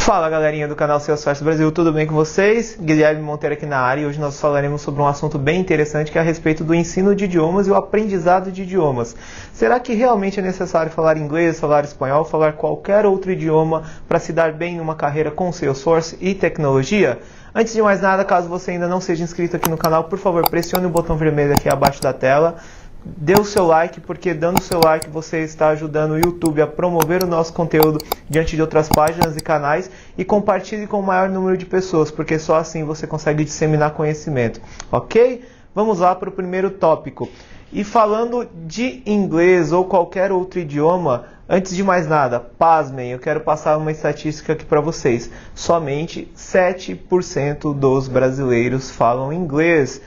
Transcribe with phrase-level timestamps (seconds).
[0.00, 2.76] Fala galerinha do canal Salesforce Brasil, tudo bem com vocês?
[2.80, 6.16] Guilherme Monteiro aqui na área e hoje nós falaremos sobre um assunto bem interessante que
[6.16, 9.14] é a respeito do ensino de idiomas e o aprendizado de idiomas.
[9.52, 14.32] Será que realmente é necessário falar inglês, falar espanhol, falar qualquer outro idioma para se
[14.32, 17.18] dar bem numa carreira com Salesforce e tecnologia?
[17.54, 20.48] Antes de mais nada, caso você ainda não seja inscrito aqui no canal, por favor,
[20.48, 22.56] pressione o botão vermelho aqui abaixo da tela
[23.04, 26.66] dê o seu like, porque dando o seu like você está ajudando o YouTube a
[26.66, 31.28] promover o nosso conteúdo diante de outras páginas e canais e compartilhe com o maior
[31.28, 34.60] número de pessoas, porque só assim você consegue disseminar conhecimento,
[34.90, 35.44] ok?
[35.74, 37.28] Vamos lá para o primeiro tópico.
[37.72, 43.40] E falando de inglês ou qualquer outro idioma, antes de mais nada, pasmem, eu quero
[43.40, 45.30] passar uma estatística aqui para vocês.
[45.54, 50.00] Somente 7% dos brasileiros falam inglês.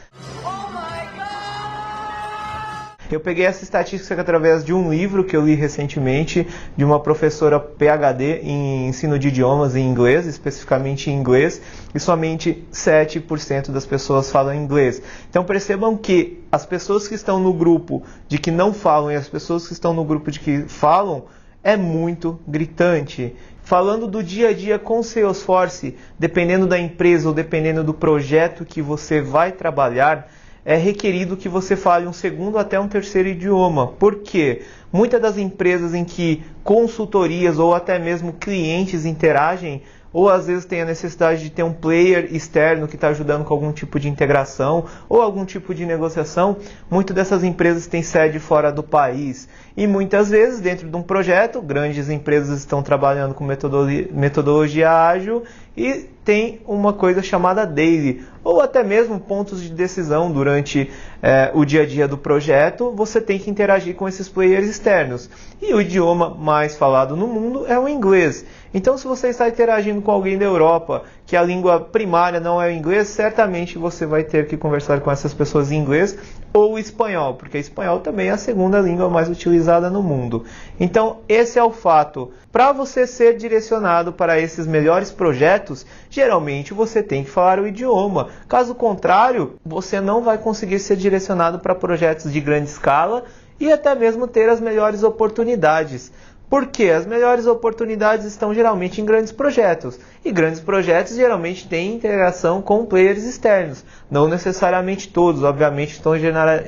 [3.13, 7.59] Eu peguei essa estatística através de um livro que eu li recentemente de uma professora
[7.59, 11.61] PhD em ensino de idiomas em inglês, especificamente em inglês,
[11.93, 14.99] e somente 7% das pessoas falam inglês.
[15.29, 19.29] Então percebam que as pessoas que estão no grupo de que não falam e as
[19.29, 21.25] pessoas que estão no grupo de que falam
[21.63, 23.35] é muito gritante.
[23.61, 28.81] Falando do dia a dia com Salesforce, dependendo da empresa ou dependendo do projeto que
[28.81, 30.27] você vai trabalhar,
[30.65, 33.87] é requerido que você fale um segundo até um terceiro idioma.
[33.87, 34.61] Por quê?
[34.91, 39.81] Muitas das empresas em que consultorias ou até mesmo clientes interagem
[40.13, 43.53] ou às vezes tem a necessidade de ter um player externo que está ajudando com
[43.53, 46.57] algum tipo de integração ou algum tipo de negociação.
[46.89, 51.59] Muitas dessas empresas têm sede fora do país e muitas vezes dentro de um projeto,
[51.61, 55.43] grandes empresas estão trabalhando com metodologia, ágil
[55.75, 60.89] e tem uma coisa chamada daily ou até mesmo pontos de decisão durante
[61.21, 62.91] é, o dia a dia do projeto.
[62.95, 65.29] Você tem que interagir com esses players externos
[65.61, 68.45] e o idioma mais falado no mundo é o inglês.
[68.73, 72.67] Então, se você está interagindo com alguém da Europa, que a língua primária não é
[72.67, 76.17] o inglês, certamente você vai ter que conversar com essas pessoas em inglês
[76.53, 80.45] ou espanhol, porque espanhol também é a segunda língua mais utilizada no mundo.
[80.79, 82.31] Então, esse é o fato.
[82.51, 88.29] Para você ser direcionado para esses melhores projetos, geralmente você tem que falar o idioma.
[88.47, 93.23] Caso contrário, você não vai conseguir ser direcionado para projetos de grande escala
[93.59, 96.11] e até mesmo ter as melhores oportunidades.
[96.53, 99.99] Porque as melhores oportunidades estão geralmente em grandes projetos.
[100.23, 103.83] E grandes projetos geralmente têm integração com players externos.
[104.07, 106.13] Não necessariamente todos, obviamente, estão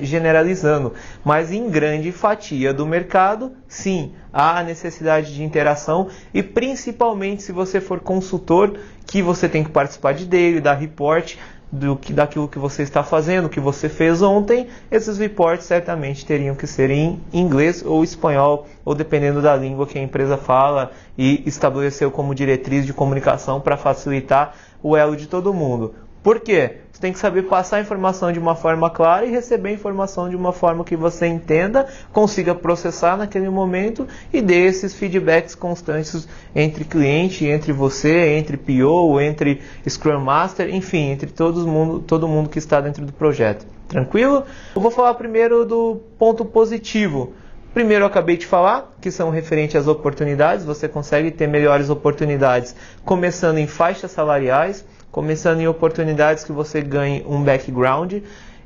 [0.01, 0.91] generalizando.
[1.23, 6.07] Mas em grande fatia do mercado, sim, há a necessidade de interação.
[6.33, 11.35] E principalmente se você for consultor, que você tem que participar de dele, dar report
[11.75, 16.55] do que daquilo que você está fazendo, que você fez ontem, esses reports certamente teriam
[16.55, 21.43] que ser em inglês ou espanhol, ou dependendo da língua que a empresa fala e
[21.45, 25.93] estabeleceu como diretriz de comunicação para facilitar o elo de todo mundo.
[26.23, 26.77] Por quê?
[26.95, 30.29] Você tem que saber passar a informação de uma forma clara e receber a informação
[30.29, 36.25] de uma forma que você entenda, consiga processar naquele momento e dê esses feedbacks constantes
[36.55, 42.47] entre cliente, entre você, entre PO, entre Scrum Master, enfim, entre todo mundo, todo mundo
[42.47, 43.65] que está dentro do projeto.
[43.89, 44.45] Tranquilo?
[44.73, 47.33] Eu vou falar primeiro do ponto positivo.
[47.73, 52.73] Primeiro eu acabei de falar, que são referentes às oportunidades, você consegue ter melhores oportunidades
[53.03, 58.15] começando em faixas salariais começando em oportunidades que você ganhe um background.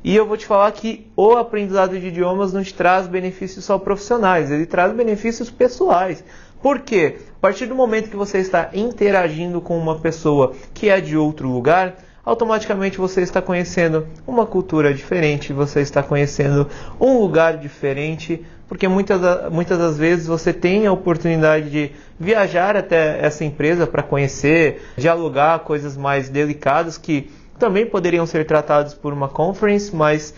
[0.02, 3.78] E eu vou te falar que o aprendizado de idiomas não te traz benefícios só
[3.78, 6.24] profissionais, ele traz benefícios pessoais.
[6.60, 7.18] Por quê?
[7.36, 11.48] A partir do momento que você está interagindo com uma pessoa que é de outro
[11.48, 16.66] lugar, automaticamente você está conhecendo uma cultura diferente, você está conhecendo
[17.00, 19.20] um lugar diferente, porque muitas,
[19.50, 25.58] muitas das vezes você tem a oportunidade de viajar até essa empresa para conhecer, dialogar
[25.58, 30.32] coisas mais delicadas que também poderiam ser tratadas por uma conference, mas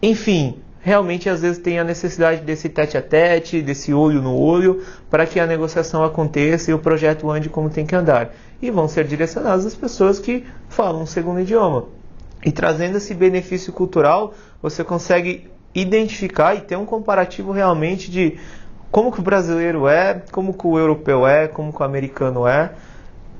[0.00, 4.84] enfim, realmente às vezes tem a necessidade desse tete a tete, desse olho no olho,
[5.10, 8.32] para que a negociação aconteça e o projeto ande como tem que andar.
[8.62, 11.86] E vão ser direcionadas as pessoas que falam um segundo idioma.
[12.44, 15.50] E trazendo esse benefício cultural, você consegue
[15.80, 18.38] identificar e ter um comparativo realmente de
[18.90, 22.72] como que o brasileiro é, como que o europeu é, como que o americano é.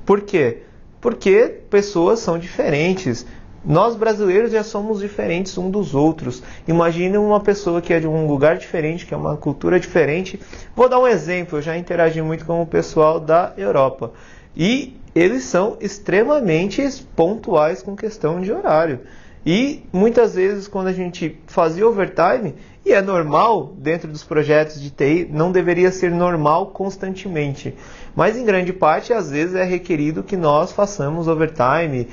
[0.05, 0.59] Por quê?
[1.01, 3.25] Porque pessoas são diferentes
[3.65, 6.41] Nós brasileiros já somos diferentes um dos outros.
[6.67, 10.39] Imagine uma pessoa que é de um lugar diferente, que é uma cultura diferente.
[10.75, 14.13] Vou dar um exemplo, eu já interagi muito com o pessoal da Europa.
[14.55, 16.81] E eles são extremamente
[17.15, 19.01] pontuais com questão de horário.
[19.49, 22.53] E muitas vezes quando a gente fazia overtime,
[22.85, 27.73] e é normal dentro dos projetos de TI, não deveria ser normal constantemente.
[28.13, 32.09] Mas em grande parte, às vezes é requerido que nós façamos overtime,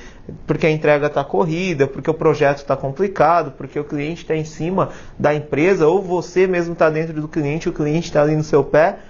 [0.46, 4.44] porque a entrega está corrida, porque o projeto está complicado, porque o cliente está em
[4.44, 8.44] cima da empresa, ou você mesmo está dentro do cliente, o cliente está ali no
[8.44, 9.00] seu pé.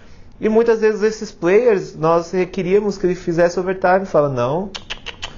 [0.41, 4.71] E muitas vezes esses players, nós requeríamos que ele fizesse overtime, fala, não,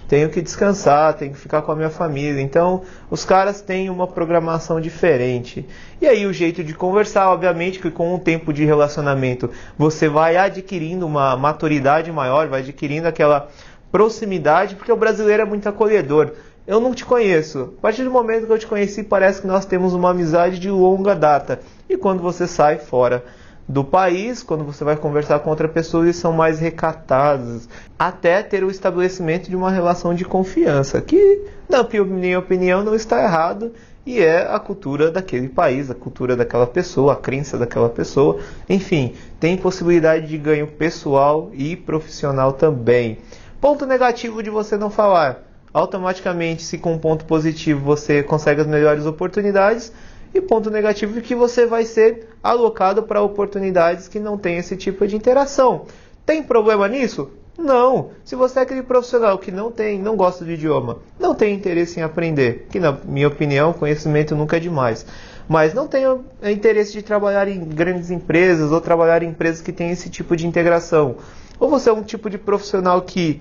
[0.08, 2.40] tenho que descansar, tenho que ficar com a minha família.
[2.40, 5.66] Então, os caras têm uma programação diferente.
[6.00, 10.36] E aí, o jeito de conversar, obviamente, que com o tempo de relacionamento você vai
[10.36, 13.48] adquirindo uma maturidade maior, vai adquirindo aquela
[13.90, 16.32] proximidade, porque o brasileiro é muito acolhedor.
[16.66, 17.74] Eu não te conheço.
[17.78, 20.70] A partir do momento que eu te conheci, parece que nós temos uma amizade de
[20.70, 21.60] longa data.
[21.88, 23.24] E quando você sai fora
[23.68, 27.68] do país, quando você vai conversar com outra pessoa, eles são mais recatados,
[27.98, 33.22] até ter o estabelecimento de uma relação de confiança, que, na minha opinião, não está
[33.22, 33.72] errado
[34.06, 38.38] e é a cultura daquele país, a cultura daquela pessoa, a crença daquela pessoa.
[38.68, 43.18] Enfim, tem possibilidade de ganho pessoal e profissional também.
[43.60, 45.42] Ponto negativo de você não falar.
[45.74, 49.92] Automaticamente, se com um ponto positivo você consegue as melhores oportunidades,
[50.36, 54.76] e ponto negativo é que você vai ser alocado para oportunidades que não tem esse
[54.76, 55.86] tipo de interação.
[56.24, 57.30] Tem problema nisso?
[57.58, 58.10] Não.
[58.24, 61.98] Se você é aquele profissional que não tem, não gosta de idioma, não tem interesse
[61.98, 65.06] em aprender, que na minha opinião, conhecimento nunca é demais,
[65.48, 66.04] mas não tem
[66.42, 70.46] interesse de trabalhar em grandes empresas ou trabalhar em empresas que têm esse tipo de
[70.46, 71.16] integração,
[71.58, 73.40] ou você é um tipo de profissional que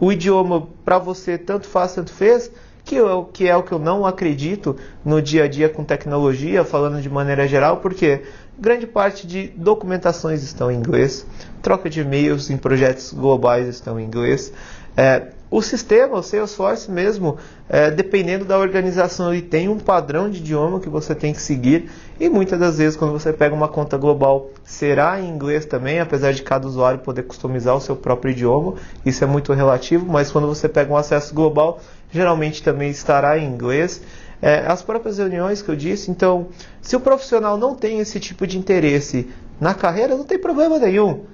[0.00, 2.50] o idioma para você tanto faz, tanto fez,
[2.84, 6.64] que, eu, que é o que eu não acredito no dia a dia com tecnologia,
[6.64, 8.22] falando de maneira geral, porque
[8.58, 11.26] grande parte de documentações estão em inglês,
[11.60, 14.52] troca de e-mails em projetos globais estão em inglês.
[14.96, 17.36] É, o sistema, o Salesforce mesmo,
[17.68, 21.90] é, dependendo da organização, ele tem um padrão de idioma que você tem que seguir
[22.18, 26.32] e muitas das vezes quando você pega uma conta global será em inglês também, apesar
[26.32, 30.46] de cada usuário poder customizar o seu próprio idioma, isso é muito relativo, mas quando
[30.46, 34.00] você pega um acesso global, geralmente também estará em inglês.
[34.40, 36.48] É, as próprias reuniões que eu disse, então,
[36.80, 39.28] se o profissional não tem esse tipo de interesse
[39.60, 41.26] na carreira, não tem problema nenhum.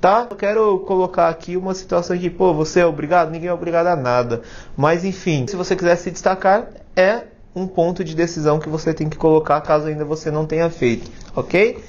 [0.00, 0.26] Tá?
[0.28, 3.30] Eu quero colocar aqui uma situação que, pô, você é obrigado?
[3.30, 4.42] Ninguém é obrigado a nada.
[4.76, 7.22] Mas enfim, se você quiser se destacar, é
[7.54, 11.10] um ponto de decisão que você tem que colocar caso ainda você não tenha feito,
[11.34, 11.82] ok?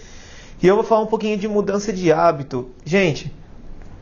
[0.61, 2.69] E eu vou falar um pouquinho de mudança de hábito.
[2.83, 3.33] Gente,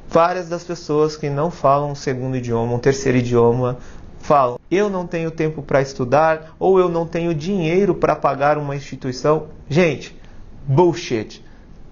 [0.10, 3.78] várias das pessoas que não falam um segundo idioma, um terceiro idioma,
[4.20, 8.76] falam: eu não tenho tempo para estudar ou eu não tenho dinheiro para pagar uma
[8.76, 9.48] instituição.
[9.70, 10.18] Gente,
[10.66, 11.44] bullshit,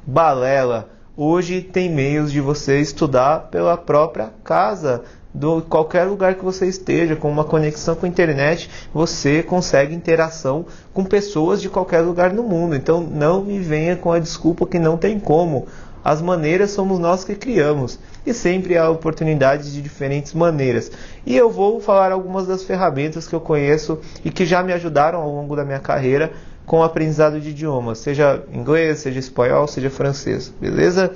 [0.05, 0.94] balela.
[1.17, 5.01] Hoje tem meios de você estudar pela própria casa,
[5.35, 10.65] do qualquer lugar que você esteja, com uma conexão com a internet, você consegue interação
[10.93, 12.75] com pessoas de qualquer lugar no mundo.
[12.75, 15.67] Então não me venha com a desculpa que não tem como.
[16.05, 20.91] As maneiras somos nós que criamos e sempre há oportunidades de diferentes maneiras.
[21.25, 25.19] E eu vou falar algumas das ferramentas que eu conheço e que já me ajudaram
[25.19, 26.31] ao longo da minha carreira
[26.63, 31.11] com o aprendizado de idiomas, seja inglês, seja espanhol, seja francês, beleza?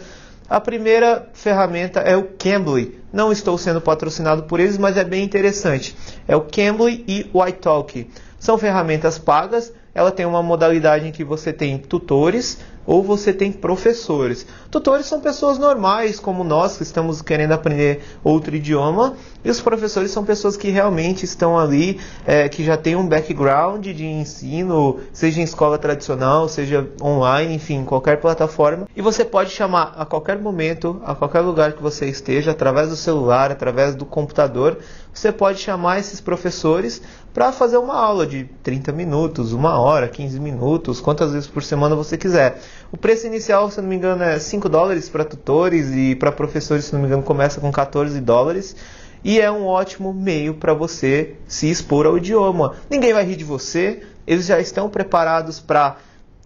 [0.49, 2.99] A primeira ferramenta é o Cambly.
[3.13, 5.95] Não estou sendo patrocinado por eles, mas é bem interessante.
[6.27, 8.09] É o Cambly e o iTalk.
[8.39, 9.71] São ferramentas pagas.
[9.99, 12.57] Ela tem uma modalidade em que você tem tutores,
[12.89, 14.47] ou você tem professores.
[14.71, 19.13] Tutores são pessoas normais, como nós, que estamos querendo aprender outro idioma,
[19.43, 23.85] e os professores são pessoas que realmente estão ali, é, que já têm um background
[23.85, 28.87] de ensino, seja em escola tradicional, seja online, enfim, qualquer plataforma.
[28.95, 32.95] E você pode chamar a qualquer momento, a qualquer lugar que você esteja, através do
[32.95, 34.79] celular, através do computador,
[35.13, 37.01] você pode chamar esses professores
[37.33, 41.95] para fazer uma aula de 30 minutos, uma hora, 15 minutos, quantas vezes por semana
[41.95, 42.59] você quiser.
[42.91, 46.85] O preço inicial, se não me engano, é 5 dólares para tutores e para professores,
[46.85, 48.75] se não me engano, começa com 14 dólares.
[49.23, 52.75] E é um ótimo meio para você se expor ao idioma.
[52.89, 55.97] Ninguém vai rir de você, eles já estão preparados para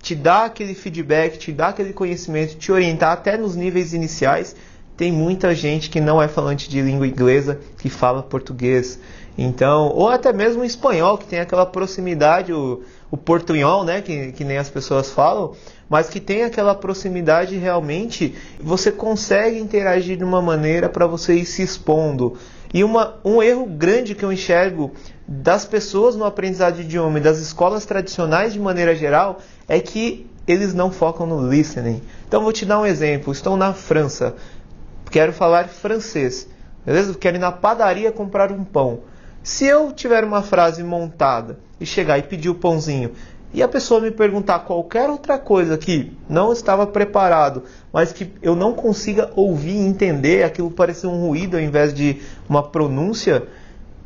[0.02, 4.56] te dar aquele feedback, te dar aquele conhecimento, te orientar até nos níveis iniciais.
[4.98, 9.00] Tem muita gente que não é falante de língua inglesa que fala português.
[9.38, 14.44] Então, ou até mesmo espanhol, que tem aquela proximidade, o, o portunhol, né, que, que
[14.44, 15.54] nem as pessoas falam,
[15.90, 21.46] mas que tem aquela proximidade realmente, você consegue interagir de uma maneira para você ir
[21.46, 22.38] se expondo.
[22.74, 24.92] E uma, um erro grande que eu enxergo
[25.28, 30.28] das pessoas no aprendizado de idioma e das escolas tradicionais de maneira geral é que
[30.48, 32.02] eles não focam no listening.
[32.28, 33.32] Então vou te dar um exemplo.
[33.32, 34.36] Estou na França,
[35.12, 36.48] quero falar francês,
[36.86, 37.14] beleza?
[37.14, 39.02] Quero ir na padaria comprar um pão.
[39.44, 43.12] Se eu tiver uma frase montada e chegar e pedir o pãozinho
[43.54, 48.56] e a pessoa me perguntar qualquer outra coisa que não estava preparado, mas que eu
[48.56, 53.44] não consiga ouvir e entender, aquilo parecer um ruído ao invés de uma pronúncia,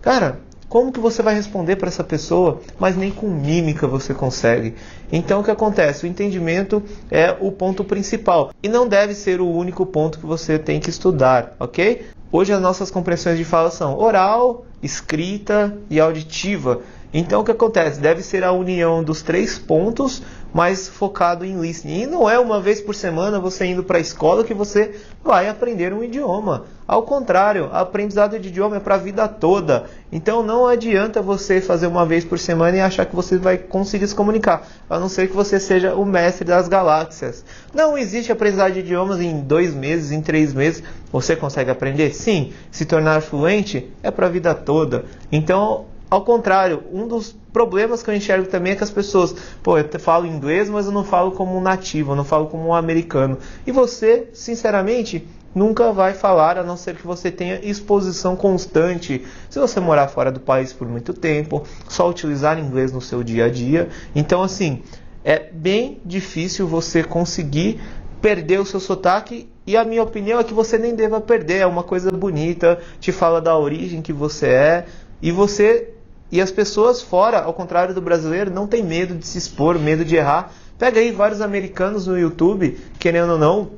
[0.01, 2.60] cara, como que você vai responder para essa pessoa?
[2.79, 4.74] Mas nem com mímica você consegue.
[5.12, 6.06] Então o que acontece?
[6.06, 10.58] O entendimento é o ponto principal e não deve ser o único ponto que você
[10.58, 12.08] tem que estudar, ok?
[12.29, 16.82] Hoje as nossas compreensões de fala são oral, escrita e auditiva.
[17.14, 18.00] Então o que acontece?
[18.00, 20.22] Deve ser a união dos três pontos,
[20.54, 22.04] mas focado em listening.
[22.04, 25.50] E não é uma vez por semana você indo para a escola que você vai
[25.50, 26.66] aprender um idioma.
[26.88, 29.86] Ao contrário, aprendizado de idioma é para a vida toda.
[30.12, 34.08] Então não adianta você fazer uma vez por semana e achar que você vai conseguir
[34.08, 37.44] se comunicar, a não ser que você seja o mestre das galáxias.
[37.74, 40.82] Não existe aprendizado de idiomas em dois meses, em três meses.
[41.12, 42.13] Você consegue aprender?
[42.13, 42.54] Sim.
[42.72, 45.04] Se tornar fluente é para a vida toda.
[45.30, 49.78] Então ao contrário, um dos problemas que eu enxergo também é que as pessoas, pô,
[49.78, 52.74] eu falo inglês, mas eu não falo como um nativo, eu não falo como um
[52.74, 53.38] americano.
[53.66, 59.26] E você, sinceramente, nunca vai falar a não ser que você tenha exposição constante.
[59.50, 63.46] Se você morar fora do país por muito tempo, só utilizar inglês no seu dia
[63.46, 63.90] a dia.
[64.16, 64.84] Então, assim,
[65.26, 67.82] é bem difícil você conseguir
[68.22, 71.68] perder o seu sotaque e a minha opinião é que você nem deva perder, é
[71.68, 74.86] uma coisa bonita, te fala da origem que você é
[75.22, 75.97] e você
[76.32, 80.04] e as pessoas fora, ao contrário do brasileiro, não tem medo de se expor, medo
[80.04, 80.52] de errar.
[80.78, 83.72] Pega aí vários americanos no YouTube, querendo ou não,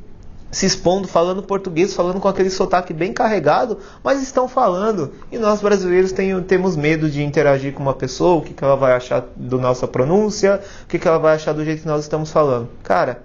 [0.51, 5.13] se expondo, falando português, falando com aquele sotaque bem carregado, mas estão falando.
[5.31, 8.75] E nós brasileiros tem, temos medo de interagir com uma pessoa, o que, que ela
[8.75, 12.01] vai achar da nossa pronúncia, o que, que ela vai achar do jeito que nós
[12.01, 12.67] estamos falando.
[12.83, 13.21] Cara,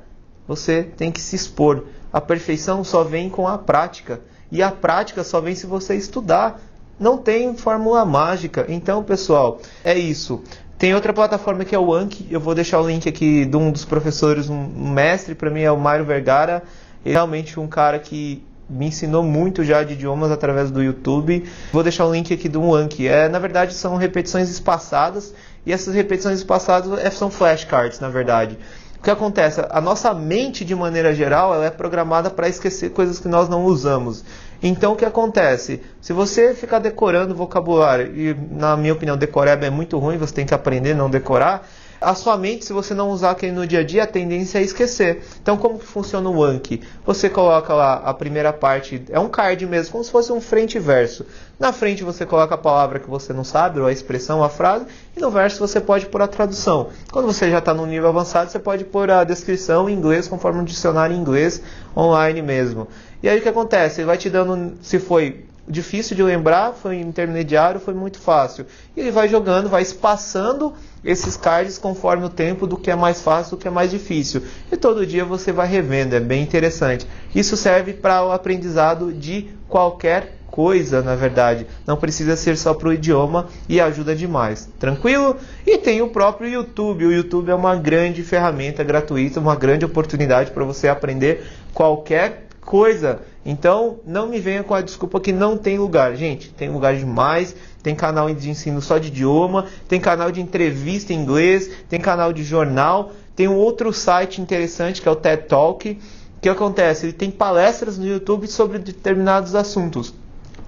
[0.46, 1.84] você tem que se expor.
[2.12, 4.20] A perfeição só vem com a prática.
[4.52, 6.60] E a prática só vem se você estudar
[6.98, 8.66] não tem fórmula mágica.
[8.68, 10.42] Então, pessoal, é isso.
[10.78, 12.26] Tem outra plataforma que é o Anki.
[12.30, 15.70] Eu vou deixar o link aqui de um dos professores, um mestre para mim é
[15.70, 16.62] o Mário Vergara.
[17.04, 21.44] Ele é realmente um cara que me ensinou muito já de idiomas através do YouTube.
[21.72, 23.06] Vou deixar o link aqui do Anki.
[23.06, 25.34] É, na verdade, são repetições espaçadas
[25.66, 28.58] e essas repetições espaçadas é, são flashcards, na verdade.
[29.04, 29.62] O que acontece?
[29.68, 33.66] A nossa mente, de maneira geral, ela é programada para esquecer coisas que nós não
[33.66, 34.24] usamos.
[34.62, 35.82] Então o que acontece?
[36.00, 40.46] Se você ficar decorando vocabulário, e na minha opinião decorar é muito ruim, você tem
[40.46, 41.68] que aprender, não decorar,
[42.04, 44.62] a sua mente, se você não usar aquele no dia a dia, a tendência é
[44.62, 45.22] esquecer.
[45.42, 46.80] Então, como que funciona o Anki?
[47.04, 50.76] Você coloca lá a primeira parte, é um card mesmo, como se fosse um frente
[50.76, 51.24] e verso.
[51.58, 54.86] Na frente você coloca a palavra que você não sabe, ou a expressão, a frase,
[55.16, 56.88] e no verso você pode pôr a tradução.
[57.10, 60.60] Quando você já está no nível avançado, você pode pôr a descrição em inglês, conforme
[60.60, 61.62] um dicionário em inglês
[61.96, 62.88] online mesmo.
[63.22, 64.00] E aí o que acontece?
[64.00, 68.66] Ele vai te dando, se foi difícil de lembrar, foi intermediário, foi muito fácil.
[68.96, 73.20] E ele vai jogando, vai espaçando esses cards conforme o tempo do que é mais
[73.20, 74.42] fácil, do que é mais difícil.
[74.70, 77.06] E todo dia você vai revendo, é bem interessante.
[77.34, 81.66] Isso serve para o aprendizado de qualquer coisa, na verdade.
[81.84, 84.68] Não precisa ser só para o idioma e ajuda demais.
[84.78, 85.36] Tranquilo?
[85.66, 87.06] E tem o próprio YouTube.
[87.06, 93.20] O YouTube é uma grande ferramenta gratuita, uma grande oportunidade para você aprender qualquer coisa.
[93.44, 96.16] Então, não me venha com a desculpa que não tem lugar.
[96.16, 97.54] Gente, tem lugar demais
[97.84, 102.32] tem canal de ensino só de idioma, tem canal de entrevista em inglês, tem canal
[102.32, 105.90] de jornal, tem um outro site interessante que é o TED Talk.
[105.90, 107.04] O que acontece?
[107.04, 110.14] Ele tem palestras no YouTube sobre determinados assuntos.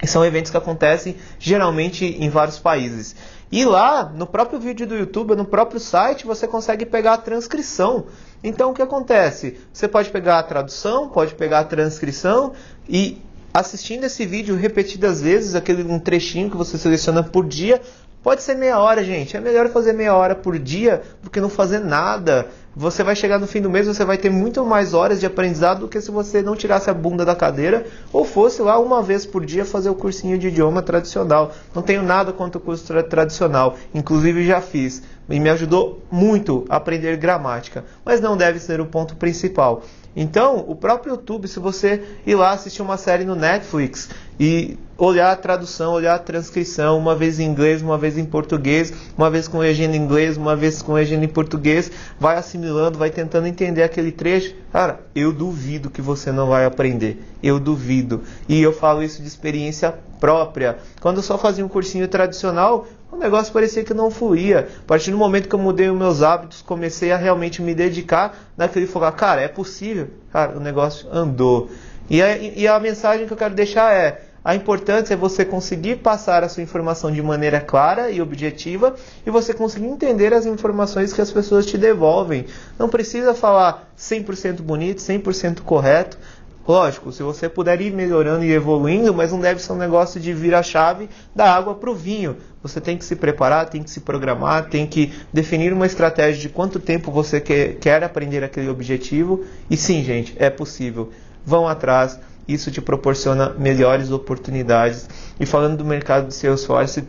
[0.01, 3.15] E são eventos que acontecem geralmente em vários países.
[3.51, 8.05] E lá, no próprio vídeo do YouTube, no próprio site, você consegue pegar a transcrição.
[8.43, 9.57] Então, o que acontece?
[9.71, 12.53] Você pode pegar a tradução, pode pegar a transcrição
[12.89, 13.21] e
[13.53, 17.81] assistindo esse vídeo repetidas vezes, aquele um trechinho que você seleciona por dia,
[18.23, 19.35] pode ser meia hora, gente.
[19.35, 22.47] É melhor fazer meia hora por dia do que não fazer nada.
[22.75, 25.79] Você vai chegar no fim do mês, você vai ter muito mais horas de aprendizado
[25.79, 29.25] do que se você não tirasse a bunda da cadeira ou fosse lá uma vez
[29.25, 31.51] por dia fazer o cursinho de idioma tradicional.
[31.73, 36.65] Não tenho nada contra o curso tra tradicional, inclusive já fiz e me ajudou muito
[36.69, 39.81] a aprender gramática, mas não deve ser o ponto principal.
[40.19, 44.09] Então, o próprio YouTube, se você ir lá assistir uma série no Netflix
[44.39, 48.91] e olhar a tradução, olhar a transcrição, uma vez em inglês, uma vez em português,
[49.15, 53.11] uma vez com legenda em inglês, uma vez com legenda em português, vai assimilando, vai
[53.11, 54.55] tentando entender aquele trecho.
[54.71, 57.23] Cara, eu duvido que você não vai aprender.
[57.43, 58.23] Eu duvido.
[58.49, 60.77] E eu falo isso de experiência própria.
[60.99, 64.67] Quando eu só fazia um cursinho tradicional, o negócio parecia que não fluía.
[64.79, 68.37] A partir do momento que eu mudei os meus hábitos, comecei a realmente me dedicar
[68.55, 69.13] naquele focar.
[69.13, 70.09] Cara, é possível.
[70.31, 71.69] Cara, o negócio andou.
[72.09, 75.97] E a, e a mensagem que eu quero deixar é: a importância é você conseguir
[75.97, 78.95] passar a sua informação de maneira clara e objetiva
[79.25, 82.45] e você conseguir entender as informações que as pessoas te devolvem.
[82.79, 86.17] Não precisa falar 100% bonito, 100% correto.
[86.67, 90.33] Lógico, se você puder ir melhorando e evoluindo, mas não deve ser um negócio de
[90.33, 92.35] virar a chave da água para o vinho.
[92.61, 96.49] Você tem que se preparar, tem que se programar, tem que definir uma estratégia de
[96.49, 99.45] quanto tempo você quer, quer aprender aquele objetivo.
[99.69, 101.09] E sim, gente, é possível.
[101.45, 105.09] Vão atrás isso te proporciona melhores oportunidades.
[105.39, 107.03] E falando do mercado de Salesforce,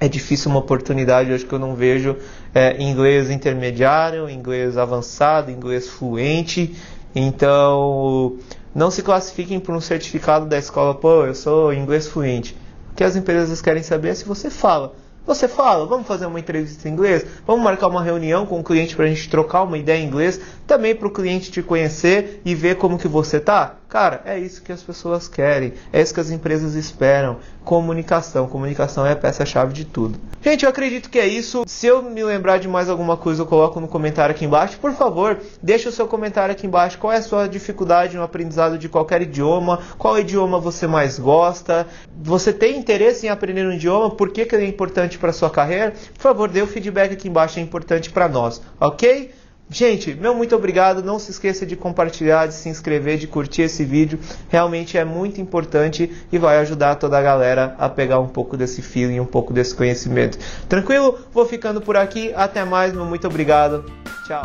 [0.00, 2.16] é difícil uma oportunidade, acho que eu não vejo
[2.54, 6.74] é, inglês intermediário, inglês avançado, inglês fluente.
[7.14, 8.38] Então,
[8.74, 12.56] não se classifiquem por um certificado da escola, pô, eu sou inglês fluente.
[12.90, 14.94] O que as empresas querem saber é se você fala.
[15.26, 17.24] Você fala, vamos fazer uma entrevista em inglês?
[17.46, 20.38] Vamos marcar uma reunião com o cliente para a gente trocar uma ideia em inglês?
[20.66, 23.76] Também para o cliente te conhecer e ver como que você tá?
[23.94, 27.36] Cara, é isso que as pessoas querem, é isso que as empresas esperam.
[27.64, 28.48] Comunicação.
[28.48, 30.18] Comunicação é a peça-chave de tudo.
[30.42, 31.62] Gente, eu acredito que é isso.
[31.64, 34.80] Se eu me lembrar de mais alguma coisa, eu coloco no comentário aqui embaixo.
[34.80, 36.98] Por favor, deixe o seu comentário aqui embaixo.
[36.98, 39.78] Qual é a sua dificuldade no aprendizado de qualquer idioma?
[39.96, 41.86] Qual idioma você mais gosta?
[42.20, 44.10] Você tem interesse em aprender um idioma?
[44.10, 45.92] Por que, que ele é importante para sua carreira?
[46.14, 49.30] Por favor, dê o feedback aqui embaixo, é importante para nós, ok?
[49.74, 51.02] Gente, meu muito obrigado.
[51.02, 54.20] Não se esqueça de compartilhar, de se inscrever, de curtir esse vídeo.
[54.48, 58.80] Realmente é muito importante e vai ajudar toda a galera a pegar um pouco desse
[58.80, 60.38] feeling, um pouco desse conhecimento.
[60.68, 61.18] Tranquilo?
[61.32, 62.32] Vou ficando por aqui.
[62.36, 63.84] Até mais, meu muito obrigado.
[64.28, 64.44] Tchau.